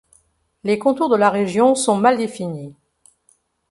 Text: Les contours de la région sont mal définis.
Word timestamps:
Les 0.63 0.79
contours 0.79 1.09
de 1.09 1.15
la 1.15 1.29
région 1.29 1.75
sont 1.75 1.95
mal 1.95 2.17
définis. 2.17 2.73